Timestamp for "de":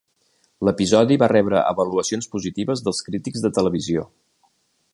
3.45-3.53